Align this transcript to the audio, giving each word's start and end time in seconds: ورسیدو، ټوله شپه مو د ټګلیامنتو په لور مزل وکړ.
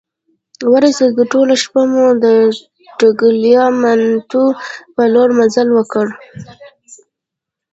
ورسیدو، 0.71 1.23
ټوله 1.33 1.55
شپه 1.63 1.81
مو 1.91 2.05
د 2.23 2.25
ټګلیامنتو 2.99 4.43
په 4.95 5.03
لور 5.13 5.29
مزل 5.37 5.67
وکړ. 5.77 6.07